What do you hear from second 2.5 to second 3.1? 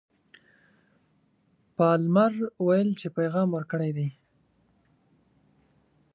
ویل چې